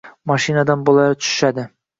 Mashinadan 0.31 0.87
bolalar 0.89 1.15
tushishadi. 1.23 1.71